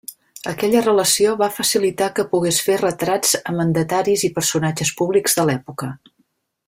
[0.51, 5.93] Aquella relació va facilitar que pogués fer retrats a mandataris i personatges públics de l'època.